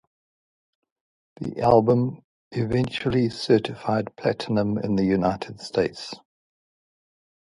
The 1.39 1.59
album 1.61 2.23
eventually 2.53 3.29
certified 3.29 4.15
platinum 4.15 4.79
in 4.79 4.95
the 4.95 5.05
United 5.05 5.61
States. 5.61 6.15